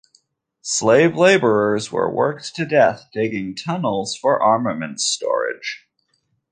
Slave 0.63 1.15
laborers 1.15 1.91
were 1.91 2.11
worked 2.11 2.55
to 2.55 2.65
death 2.65 3.09
digging 3.13 3.53
tunnels 3.55 4.17
for 4.17 4.41
armaments 4.41 5.05
storage. 5.05 5.87